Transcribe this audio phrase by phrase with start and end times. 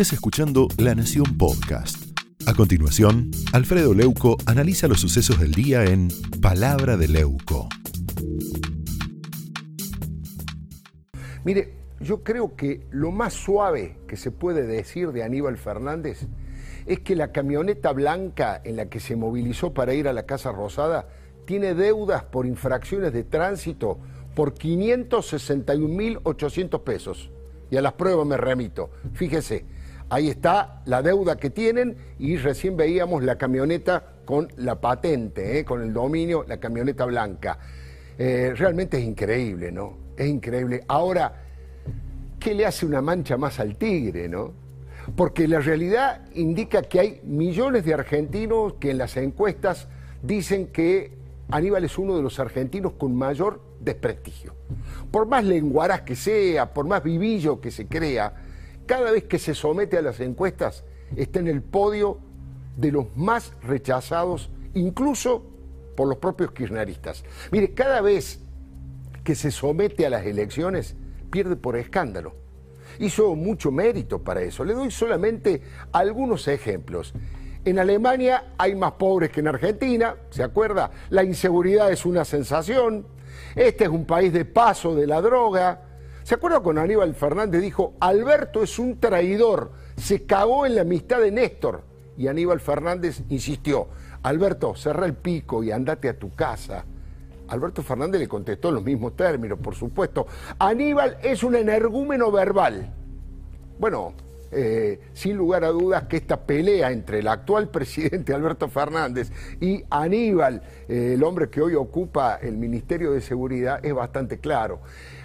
[0.00, 2.16] estés escuchando La Nación Podcast.
[2.46, 6.06] A continuación, Alfredo Leuco analiza los sucesos del día en
[6.40, 7.68] Palabra de Leuco.
[11.42, 16.28] Mire, yo creo que lo más suave que se puede decir de Aníbal Fernández
[16.86, 20.52] es que la camioneta blanca en la que se movilizó para ir a la Casa
[20.52, 21.08] Rosada
[21.44, 23.98] tiene deudas por infracciones de tránsito
[24.36, 27.32] por 561.800 pesos.
[27.68, 28.90] Y a las pruebas me remito.
[29.14, 29.66] Fíjese,
[30.10, 35.64] ahí está la deuda que tienen y recién veíamos la camioneta con la patente, ¿eh?
[35.64, 37.58] con el dominio, la camioneta blanca.
[38.18, 39.96] Eh, realmente es increíble, ¿no?
[40.16, 40.84] Es increíble.
[40.88, 41.32] Ahora,
[42.38, 44.52] ¿qué le hace una mancha más al tigre, no?
[45.16, 49.88] Porque la realidad indica que hay millones de argentinos que en las encuestas
[50.22, 51.12] dicen que
[51.50, 54.54] Aníbal es uno de los argentinos con mayor desprestigio.
[55.10, 58.34] Por más lenguaraz que sea, por más vivillo que se crea,
[58.88, 60.82] cada vez que se somete a las encuestas
[61.14, 62.18] está en el podio
[62.76, 65.44] de los más rechazados, incluso
[65.94, 67.22] por los propios kirchneristas.
[67.52, 68.40] Mire, cada vez
[69.22, 70.96] que se somete a las elecciones,
[71.30, 72.34] pierde por escándalo.
[72.98, 74.64] Hizo mucho mérito para eso.
[74.64, 77.12] Le doy solamente algunos ejemplos.
[77.66, 80.90] En Alemania hay más pobres que en Argentina, ¿se acuerda?
[81.10, 83.06] La inseguridad es una sensación.
[83.54, 85.87] Este es un país de paso de la droga.
[86.28, 91.20] ¿Se acuerda cuando Aníbal Fernández dijo, Alberto es un traidor, se cagó en la amistad
[91.20, 91.84] de Néstor?
[92.18, 93.88] Y Aníbal Fernández insistió,
[94.22, 96.84] Alberto, cerra el pico y andate a tu casa.
[97.48, 100.26] Alberto Fernández le contestó en los mismos términos, por supuesto.
[100.58, 102.92] Aníbal es un energúmeno verbal.
[103.78, 104.12] Bueno,
[104.50, 109.84] eh, sin lugar a dudas que esta pelea entre el actual presidente Alberto Fernández y
[109.90, 114.80] Aníbal, eh, el hombre que hoy ocupa el Ministerio de Seguridad, es bastante claro.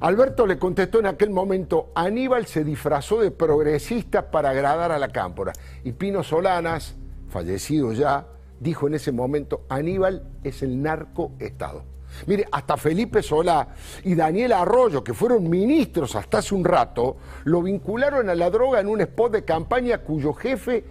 [0.00, 5.08] Alberto le contestó en aquel momento, Aníbal se disfrazó de progresista para agradar a la
[5.08, 5.52] cámpora.
[5.82, 6.96] Y Pino Solanas,
[7.28, 8.26] fallecido ya,
[8.60, 11.84] dijo en ese momento, Aníbal es el narcoestado.
[12.26, 13.68] Mire, hasta Felipe Solá
[14.04, 18.80] y Daniel Arroyo, que fueron ministros hasta hace un rato, lo vincularon a la droga
[18.80, 20.84] en un spot de campaña cuyo jefe,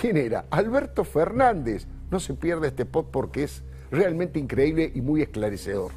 [0.00, 0.44] ¿quién era?
[0.50, 1.86] Alberto Fernández.
[2.10, 5.92] No se pierda este spot porque es realmente increíble y muy esclarecedor.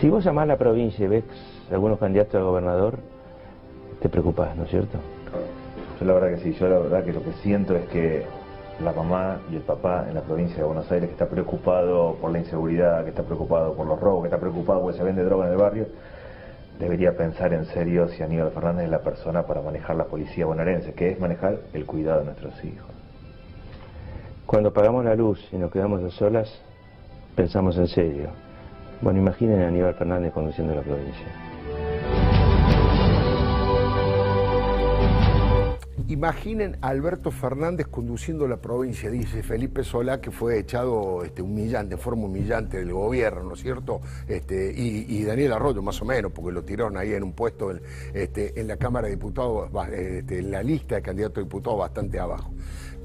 [0.00, 1.24] Si vos llamás a la provincia y ves
[1.72, 3.00] algunos candidatos a gobernador,
[4.00, 4.98] te preocupás, ¿no es cierto?
[5.98, 8.24] Yo la verdad que sí, yo la verdad que lo que siento es que
[8.80, 12.30] la mamá y el papá en la provincia de Buenos Aires que está preocupado por
[12.30, 15.46] la inseguridad, que está preocupado por los robos, que está preocupado porque se vende droga
[15.46, 15.86] en el barrio,
[16.78, 20.94] debería pensar en serio si Aníbal Fernández es la persona para manejar la policía bonaerense,
[20.94, 22.90] que es manejar el cuidado de nuestros hijos.
[24.46, 26.48] Cuando apagamos la luz y nos quedamos a solas,
[27.34, 28.30] pensamos en serio.
[29.00, 31.47] Bueno, imaginen a Aníbal Fernández conduciendo la provincia.
[36.08, 41.96] Imaginen a Alberto Fernández conduciendo la provincia, dice Felipe Solá, que fue echado este, humillante,
[41.96, 44.00] de forma humillante del gobierno, ¿no es cierto?
[44.26, 47.82] Este, y, Daniel Arroyo, más o menos, porque lo tiraron ahí en un puesto en,
[48.14, 52.18] este, en la Cámara de Diputados, este, en la lista de candidatos a diputados bastante
[52.18, 52.54] abajo.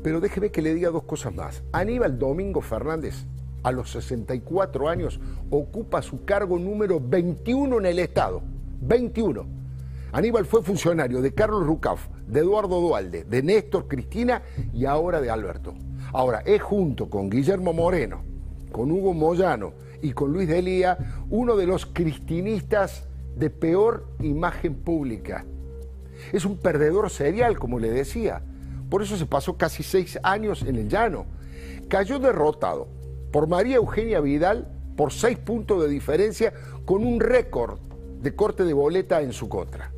[0.02, 1.62] Pero déjeme que le diga dos cosas más.
[1.74, 3.26] Aníbal Domingo Fernández,
[3.64, 8.42] a los 64 años, ocupa su cargo número 21 en el Estado.
[8.80, 9.63] 21
[10.14, 15.32] Aníbal fue funcionario de Carlos Rucaf, de Eduardo Dualde, de Néstor Cristina y ahora de
[15.32, 15.74] Alberto.
[16.14, 18.22] Ahora, es junto con Guillermo Moreno,
[18.72, 19.74] con Hugo Moyano
[20.04, 25.48] y con Luis Delía uno de los cristinistas de peor imagen pública.
[26.32, 28.44] Es un perdedor serial, como le decía.
[28.92, 31.26] Por eso se pasó casi seis años en el llano.
[31.90, 32.88] Cayó derrotado
[33.32, 36.54] por María Eugenia Vidal por seis puntos de diferencia
[36.86, 37.80] con un récord
[38.22, 39.93] de corte de boleta en su contra.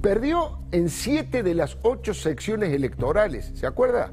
[0.00, 4.12] Perdió en siete de las ocho secciones electorales, ¿se acuerda?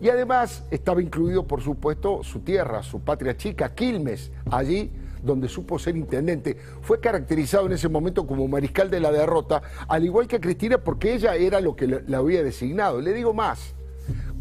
[0.00, 4.90] Y además estaba incluido, por supuesto, su tierra, su patria chica, Quilmes, allí
[5.22, 6.56] donde supo ser intendente.
[6.82, 11.14] Fue caracterizado en ese momento como mariscal de la derrota, al igual que Cristina, porque
[11.14, 13.00] ella era lo que la había designado.
[13.00, 13.74] Le digo más,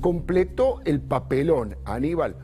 [0.02, 2.36] completó el papelón, Aníbal,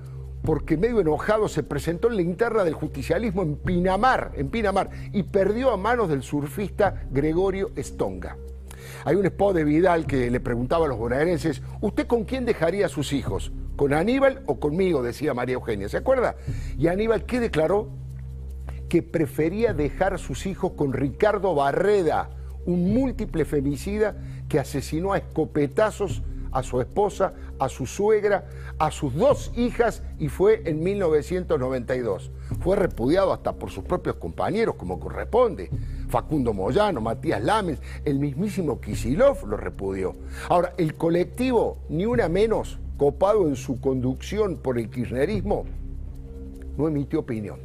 [0.50, 5.22] porque medio enojado se presentó en la interna del justicialismo en Pinamar, en Pinamar, y
[5.22, 8.36] perdió a manos del surfista Gregorio Estonga.
[9.06, 12.88] Hay un spot de Vidal que le preguntaba a los bonaerenses, ¿usted con quién dejaría
[12.88, 13.51] a sus hijos?
[13.75, 15.04] ¿Con Aníbal o conmigo?
[15.04, 16.36] decía María Eugenia, ¿se acuerda?
[16.80, 17.90] Y Aníbal, ¿qué declaró?
[18.90, 22.31] Que prefería dejar a sus hijos con Ricardo Barreda,
[22.66, 24.18] un múltiple femicida
[24.50, 30.28] que asesinó a escopetazos a su esposa, a su suegra, a sus dos hijas y
[30.30, 32.31] fue en 1992.
[32.62, 35.69] fue repudiado hasta por sus propios compañeros, como corresponde.
[36.10, 40.16] Facundo Moyano, Matías Lames, el mismísimo Kisilov lo repudió.
[40.50, 45.66] Ahora, el colectivo, ni una menos, copado en su conducción por el kirchnerismo,
[46.78, 47.60] no emitió opinión.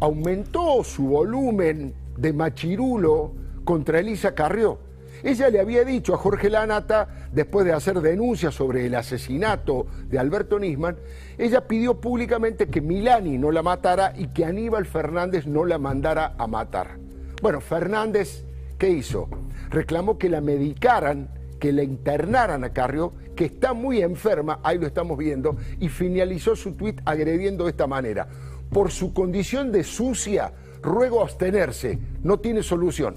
[0.00, 3.32] Aumentó su volumen de machirulo
[3.64, 4.78] contra Elisa Carrió.
[5.22, 10.18] Ella le había dicho a Jorge Lanata, después de hacer denuncias sobre el asesinato de
[10.18, 10.96] Alberto Nisman,
[11.36, 16.34] ella pidió públicamente que Milani no la matara y que Aníbal Fernández no la mandara
[16.38, 16.98] a matar.
[17.42, 18.44] Bueno, Fernández,
[18.78, 19.28] ¿qué hizo?
[19.70, 21.28] Reclamó que la medicaran,
[21.58, 26.56] que la internaran a Carrió, que está muy enferma, ahí lo estamos viendo, y finalizó
[26.56, 28.26] su tuit agrediendo de esta manera.
[28.70, 30.52] Por su condición de sucia,
[30.82, 33.16] ruego abstenerse, no tiene solución.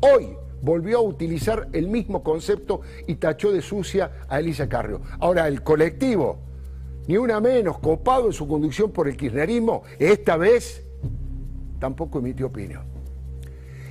[0.00, 5.00] Hoy volvió a utilizar el mismo concepto y tachó de sucia a Elisa Carrió.
[5.20, 6.38] Ahora, el colectivo,
[7.06, 10.84] ni una menos, copado en su conducción por el kirchnerismo, esta vez
[11.78, 12.82] tampoco emitió opinión.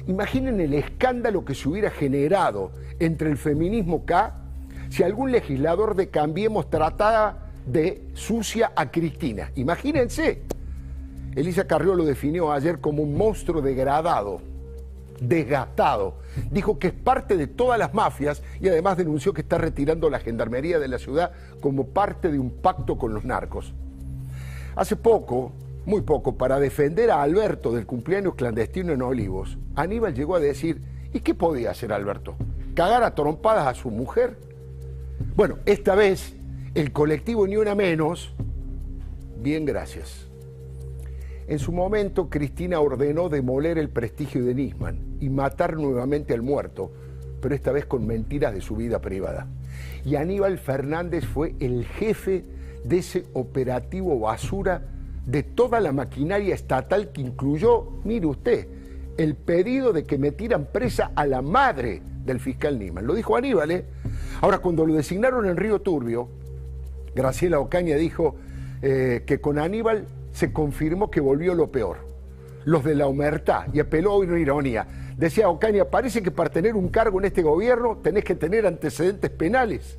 [0.07, 4.35] Imaginen el escándalo que se hubiera generado entre el feminismo K
[4.89, 9.51] si algún legislador de Cambiemos tratara de sucia a Cristina.
[9.55, 10.43] Imagínense.
[11.35, 14.41] Elisa Carrió lo definió ayer como un monstruo degradado
[15.19, 16.15] desgastado.
[16.51, 20.19] Dijo que es parte de todas las mafias y además denunció que está retirando la
[20.19, 21.31] gendarmería de la ciudad
[21.61, 23.73] como parte de un pacto con los narcos.
[24.75, 25.53] Hace poco,
[25.85, 30.81] muy poco, para defender a Alberto del cumpleaños clandestino en Olivos, Aníbal llegó a decir,
[31.13, 32.35] ¿y qué podía hacer Alberto?
[32.75, 34.37] ¿Cagar a trompadas a su mujer?
[35.35, 36.35] Bueno, esta vez
[36.75, 38.33] el colectivo Ni Una Menos,
[39.41, 40.27] bien gracias.
[41.47, 46.91] En su momento, Cristina ordenó demoler el prestigio de Nisman y matar nuevamente al muerto,
[47.41, 49.47] pero esta vez con mentiras de su vida privada.
[50.05, 52.45] Y Aníbal Fernández fue el jefe
[52.83, 54.81] de ese operativo basura
[55.25, 58.67] de toda la maquinaria estatal que incluyó, mire usted,
[59.17, 63.05] el pedido de que metieran presa a la madre del fiscal Nisman.
[63.05, 63.85] Lo dijo Aníbal, ¿eh?
[64.41, 66.29] Ahora, cuando lo designaron en Río Turbio,
[67.15, 68.35] Graciela Ocaña dijo
[68.81, 71.97] eh, que con Aníbal se confirmó que volvió lo peor.
[72.63, 74.87] Los de la humertad, y apeló a una ironía.
[75.17, 79.31] Decía Ocaña, parece que para tener un cargo en este gobierno tenés que tener antecedentes
[79.31, 79.97] penales.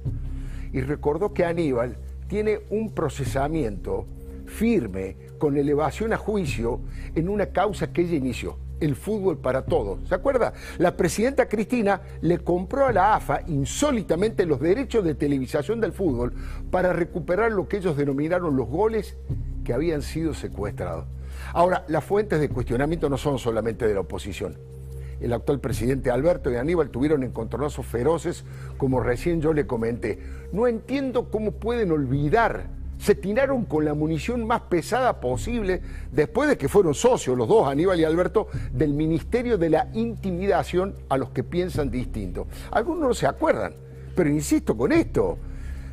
[0.73, 1.97] Y recordó que Aníbal
[2.29, 4.06] tiene un procesamiento
[4.47, 6.81] firme con elevación a juicio
[7.17, 10.09] en una causa que ella inició, el fútbol para todos.
[10.09, 10.53] ¿Se acuerda?
[10.79, 16.32] La presidenta Cristina le compró a la AFA insólitamente los derechos de televisación del fútbol
[16.71, 19.17] para recuperar lo que ellos denominaron los goles
[19.64, 21.06] que habían sido secuestrados.
[21.53, 24.78] Ahora, las fuentes de cuestionamiento no son solamente de la oposición.
[25.20, 28.44] El actual presidente Alberto y Aníbal tuvieron encontronazos feroces,
[28.76, 30.19] como recién yo le comenté.
[30.53, 32.67] No entiendo cómo pueden olvidar.
[32.99, 35.81] Se tiraron con la munición más pesada posible
[36.11, 40.94] después de que fueron socios, los dos, Aníbal y Alberto, del Ministerio de la Intimidación
[41.09, 42.49] a los que piensan distinto.
[42.73, 43.75] Algunos no se acuerdan,
[44.17, 45.38] pero insisto con esto.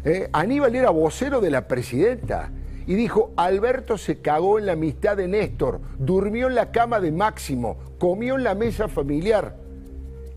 [0.03, 2.51] Eh, Aníbal era vocero de la presidenta
[2.87, 7.11] y dijo, Alberto se cagó en la amistad de Néstor, durmió en la cama de
[7.11, 9.55] Máximo, comió en la mesa familiar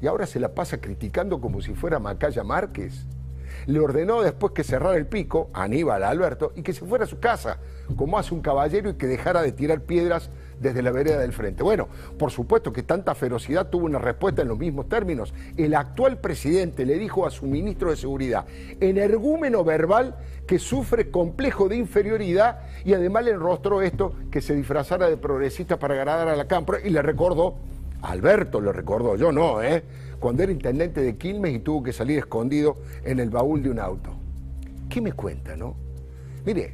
[0.00, 3.06] y ahora se la pasa criticando como si fuera Macaya Márquez.
[3.66, 7.18] Le ordenó después que cerrara el pico, Aníbal Alberto, y que se fuera a su
[7.18, 7.58] casa,
[7.96, 10.30] como hace un caballero, y que dejara de tirar piedras
[10.60, 11.62] desde la vereda del frente.
[11.62, 15.32] Bueno, por supuesto que tanta ferocidad tuvo una respuesta en los mismos términos.
[15.56, 18.46] El actual presidente le dijo a su ministro de Seguridad,
[18.80, 25.08] energúmeno verbal que sufre complejo de inferioridad y además le enrostró esto que se disfrazara
[25.08, 27.56] de progresista para agradar a la Cámpora y le recordó,
[28.02, 29.82] Alberto le recordó, yo no, ¿eh?
[30.18, 33.78] cuando era intendente de Quilmes y tuvo que salir escondido en el baúl de un
[33.78, 34.10] auto.
[34.88, 35.76] ¿Qué me cuenta, no?
[36.44, 36.72] Mire,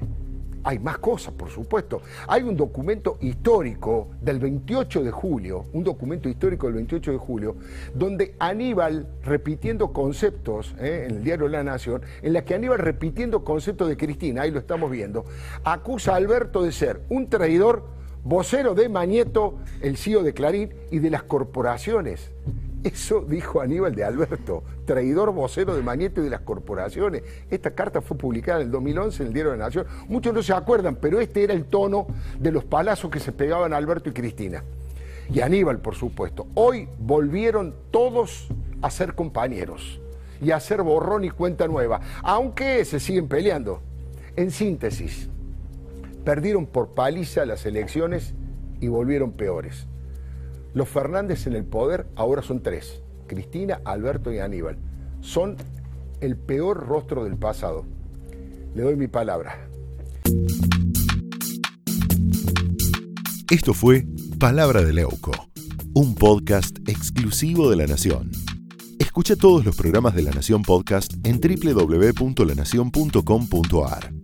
[0.65, 2.01] hay más cosas, por supuesto.
[2.27, 7.57] Hay un documento histórico del 28 de julio, un documento histórico del 28 de julio,
[7.95, 13.45] donde Aníbal, repitiendo conceptos eh, en el diario La Nación, en la que Aníbal, repitiendo
[13.45, 15.27] conceptos de Cristina, ahí lo estamos viendo,
[15.65, 17.85] acusa a Alberto de ser un traidor,
[18.25, 22.31] vocero de Mañeto, el CEO de Clarín y de las corporaciones.
[22.83, 27.23] Eso dijo Aníbal de Alberto, traidor vocero de Mañete y de las corporaciones.
[27.51, 29.87] Esta carta fue publicada en el 2011 en el Diario de la Nación.
[30.09, 32.07] Muchos no se acuerdan, pero este era el tono
[32.39, 34.65] de los palazos que se pegaban a Alberto y Cristina.
[35.33, 36.47] Y Aníbal, por supuesto.
[36.55, 38.49] Hoy volvieron todos
[38.83, 40.01] a ser compañeros
[40.43, 43.81] y a hacer borrón y cuenta nueva, aunque se siguen peleando.
[44.37, 45.31] En síntesis,
[46.25, 48.35] perdieron por paliza las elecciones
[48.81, 49.87] y volvieron peores.
[50.73, 54.79] Los Fernández en el poder ahora son tres, Cristina, Alberto y Aníbal.
[55.21, 55.57] Son
[56.21, 57.85] el peor rostro del pasado.
[58.75, 59.69] Le doy mi palabra.
[63.51, 64.07] Esto fue
[64.41, 65.31] Palabra de Leuco,
[65.95, 68.33] un podcast exclusivo de La Nación.
[68.99, 74.24] Escucha todos los programas de La Nación Podcast en www.lanacion.com.ar.